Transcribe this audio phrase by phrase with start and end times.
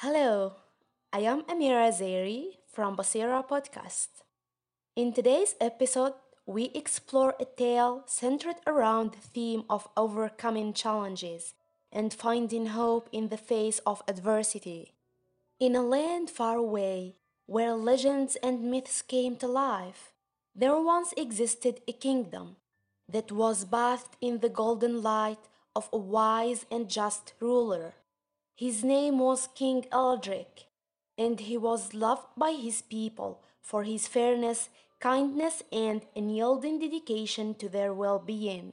[0.00, 0.52] Hello,
[1.10, 4.08] I am Amira Zairi from Basira Podcast.
[4.94, 6.12] In today's episode,
[6.44, 11.54] we explore a tale centered around the theme of overcoming challenges
[11.90, 14.92] and finding hope in the face of adversity.
[15.58, 20.12] In a land far away, where legends and myths came to life,
[20.54, 22.56] there once existed a kingdom
[23.08, 27.94] that was bathed in the golden light of a wise and just ruler.
[28.56, 30.64] His name was King Eldrick,
[31.18, 37.68] and he was loved by his people for his fairness, kindness, and unyielding dedication to
[37.68, 38.72] their well being.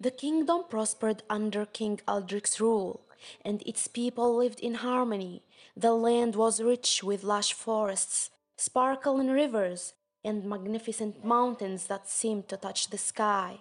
[0.00, 3.06] The kingdom prospered under King Eldrick's rule,
[3.44, 5.44] and its people lived in harmony.
[5.76, 9.94] The land was rich with lush forests, sparkling rivers,
[10.24, 13.60] and magnificent mountains that seemed to touch the sky.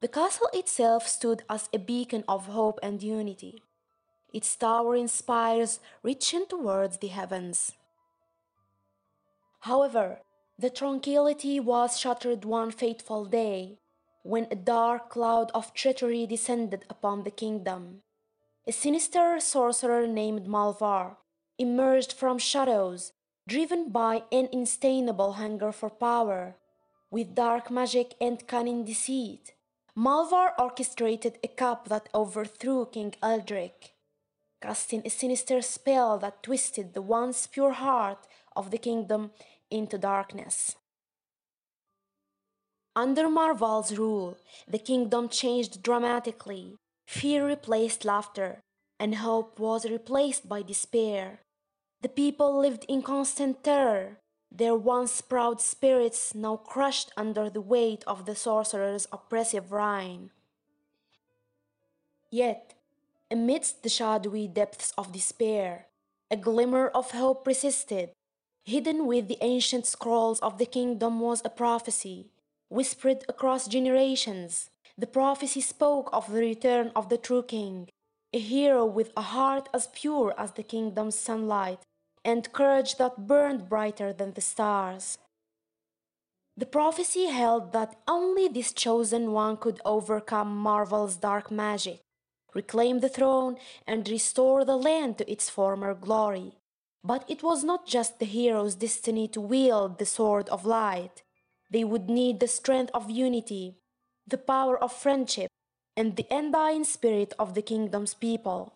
[0.00, 3.62] The castle itself stood as a beacon of hope and unity,
[4.32, 7.72] its towering spires reaching towards the heavens.
[9.60, 10.20] However,
[10.58, 13.78] the tranquility was shattered one fateful day
[14.22, 18.00] when a dark cloud of treachery descended upon the kingdom.
[18.66, 21.16] A sinister sorcerer named Malvar
[21.58, 23.12] emerged from shadows,
[23.46, 26.56] driven by an insatiable hunger for power.
[27.10, 29.52] With dark magic and cunning deceit,
[29.96, 33.92] Malvar orchestrated a coup that overthrew King Eldrick,
[34.62, 39.32] casting a sinister spell that twisted the once pure heart of the kingdom
[39.70, 40.76] into darkness.
[42.94, 44.36] Under Malvar's rule,
[44.68, 46.76] the kingdom changed dramatically.
[47.06, 48.60] Fear replaced laughter,
[48.98, 51.40] and hope was replaced by despair.
[52.02, 54.18] The people lived in constant terror,
[54.50, 60.30] their once proud spirits now crushed under the weight of the sorcerer's oppressive reign.
[62.30, 62.74] Yet,
[63.30, 65.86] amidst the shadowy depths of despair,
[66.30, 68.10] a glimmer of hope persisted.
[68.64, 72.30] Hidden with the ancient scrolls of the kingdom was a prophecy,
[72.68, 74.70] whispered across generations.
[74.98, 77.88] The prophecy spoke of the return of the true king,
[78.32, 81.80] a hero with a heart as pure as the kingdom's sunlight
[82.24, 85.18] and courage that burned brighter than the stars.
[86.56, 92.00] The prophecy held that only this chosen one could overcome Malvar's dark magic,
[92.54, 96.52] reclaim the throne, and restore the land to its former glory.
[97.02, 101.22] But it was not just the hero's destiny to wield the sword of light.
[101.70, 103.76] They would need the strength of unity,
[104.26, 105.50] the power of friendship,
[105.96, 108.74] and the undying spirit of the kingdom's people.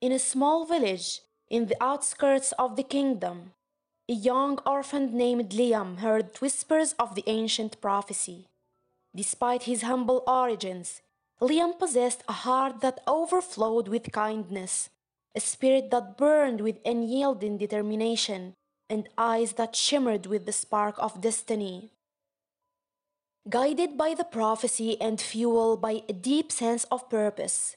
[0.00, 3.52] In a small village, in the outskirts of the kingdom,
[4.08, 8.46] a young orphan named Liam heard whispers of the ancient prophecy.
[9.14, 11.02] Despite his humble origins,
[11.40, 14.90] Liam possessed a heart that overflowed with kindness,
[15.34, 18.54] a spirit that burned with unyielding determination,
[18.90, 21.90] and eyes that shimmered with the spark of destiny.
[23.48, 27.76] Guided by the prophecy and fueled by a deep sense of purpose,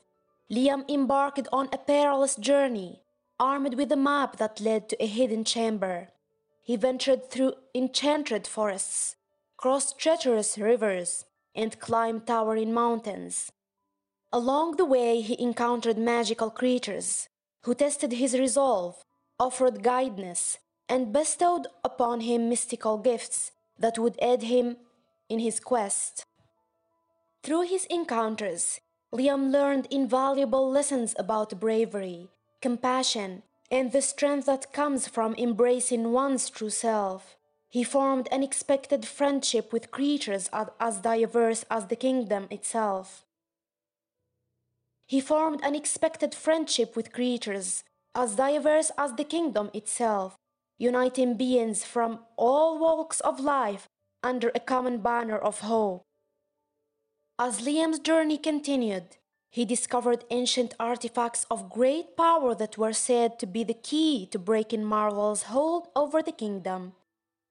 [0.51, 3.01] Liam embarked on a perilous journey
[3.41, 6.09] armed with a map that led to a hidden chamber.
[6.61, 9.15] He ventured through enchanted forests,
[9.57, 11.25] crossed treacherous rivers,
[11.55, 13.51] and climbed towering mountains.
[14.31, 17.29] Along the way, he encountered magical creatures
[17.63, 19.03] who tested his resolve,
[19.39, 24.77] offered guidance, and bestowed upon him mystical gifts that would aid him
[25.29, 26.23] in his quest.
[27.41, 28.79] Through his encounters,
[29.11, 32.29] Liam learned invaluable lessons about bravery,
[32.61, 37.37] compassion, and the strength that comes from embracing one's true self.
[37.69, 40.49] He formed unexpected friendship with creatures
[40.79, 43.25] as diverse as the kingdom itself.
[45.07, 47.83] He formed unexpected friendship with creatures
[48.13, 50.35] as diverse as the kingdom itself,
[50.77, 53.87] uniting beings from all walks of life
[54.21, 56.03] under a common banner of hope.
[57.39, 59.17] As Liam's journey continued,
[59.51, 64.39] he discovered ancient artifacts of great power that were said to be the key to
[64.39, 66.93] breaking Malvar's hold over the kingdom.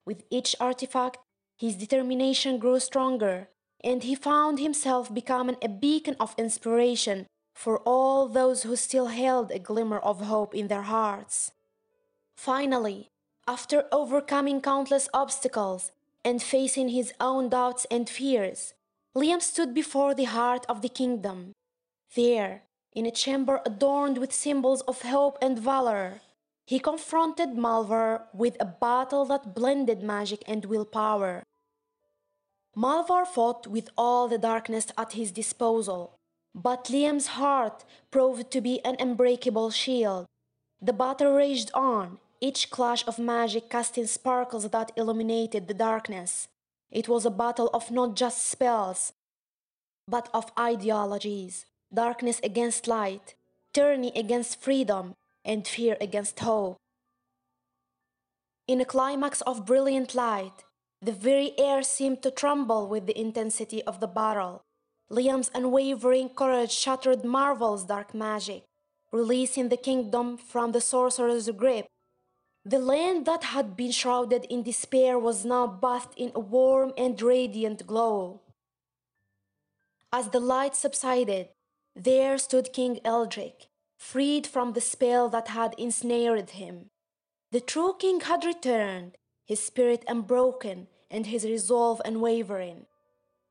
[0.03, 1.19] With each artifact,
[1.55, 3.49] his determination grew stronger,
[3.83, 9.51] and he found himself becoming a beacon of inspiration for all those who still held
[9.51, 11.51] a glimmer of hope in their hearts.
[12.35, 13.09] Finally,
[13.47, 15.91] after overcoming countless obstacles
[16.25, 18.73] and facing his own doubts and fears,
[19.15, 21.51] Liam stood before the heart of the kingdom.
[22.15, 22.63] There,
[22.93, 26.19] in a chamber adorned with symbols of hope and valor,
[26.65, 31.43] he confronted Malvar with a battle that blended magic and willpower.
[32.75, 36.17] Malvar fought with all the darkness at his disposal,
[36.53, 40.25] But Liam's heart proved to be an unbreakable shield.
[40.81, 46.49] The battle raged on, each clash of magic casting sparkles that illuminated the darkness.
[46.89, 49.13] It was a battle of not just spells,
[50.07, 53.35] but of ideologies darkness against light,
[53.73, 56.77] tyranny against freedom, and fear against hope.
[58.67, 60.63] In a climax of brilliant light,
[61.01, 64.61] the very air seemed to tremble with the intensity of the battle.
[65.11, 68.63] Liam's unwavering courage shattered Malvar's dark magic,
[69.11, 71.87] releasing the kingdom from the sorcerer's grip.
[72.63, 77.19] The land that had been shrouded in despair was now bathed in a warm and
[77.19, 78.41] radiant glow.
[80.13, 81.49] As the light subsided,
[81.95, 83.67] there stood King Eldrick,
[83.97, 86.89] freed from the spell that had ensnared him.
[87.51, 92.85] The true king had returned, his spirit unbroken and his resolve unwavering.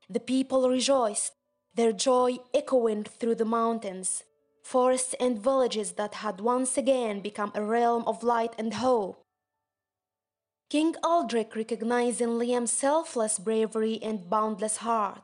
[0.09, 1.33] The people rejoiced,
[1.75, 4.23] their joy echoing through the mountains,
[4.63, 9.21] forests, and villages that had once again become a realm of light and hope.
[10.69, 15.21] King Eldrick, recognizing Liam's selfless bravery and boundless heart,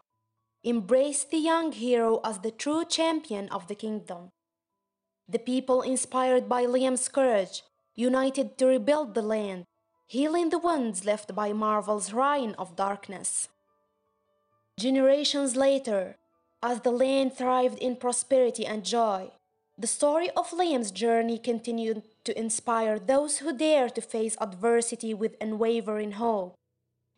[0.67, 4.31] embraced the young hero as the true champion of the kingdom.
[5.29, 7.63] The people, inspired by Liam's courage,
[7.95, 9.63] united to rebuild the land,
[10.07, 13.47] healing the wounds left by Malvar's reign of darkness.
[14.77, 16.17] Generations later,
[16.61, 19.31] as the land thrived in prosperity and joy,
[19.77, 25.37] the story of Liam's journey continued to inspire those who dare to face adversity with
[25.39, 26.56] unwavering hope.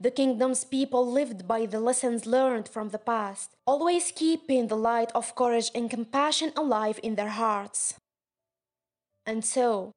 [0.02, 5.12] The kingdom's people lived by the lessons learned from the past, always keeping the light
[5.14, 7.96] of courage and compassion alive in their hearts.
[9.26, 9.92] And so,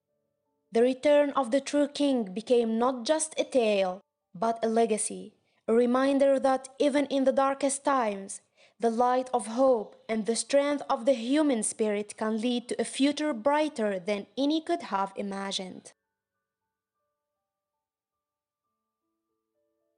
[0.72, 4.00] the return of the true king became not just a tale,
[4.34, 5.34] but a legacy,
[5.69, 8.40] a reminder that even in the darkest times,
[8.81, 12.84] the light of hope and the strength of the human spirit can lead to a
[12.84, 15.93] future brighter than any could have imagined.